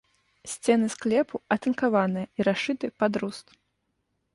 Сцены 0.53 0.87
склепу 0.95 1.41
атынкаваныя 1.57 2.25
і 2.39 2.51
расшыты 2.51 2.95
пад 3.03 3.13
руст. 3.23 3.47